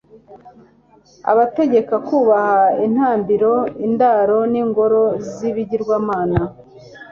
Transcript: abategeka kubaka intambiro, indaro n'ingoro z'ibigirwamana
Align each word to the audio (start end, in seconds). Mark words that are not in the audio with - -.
abategeka 1.31 1.95
kubaka 2.07 2.75
intambiro, 2.85 3.51
indaro 3.85 4.37
n'ingoro 4.51 5.01
z'ibigirwamana 5.33 6.39